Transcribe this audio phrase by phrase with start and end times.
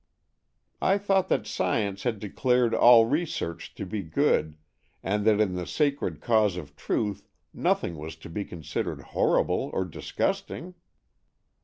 [0.81, 4.57] "I thought that science had declared all research to be good,
[5.03, 9.85] and that in the sacred cause of truth nothing was to be considered horrible or
[9.85, 10.73] disgusting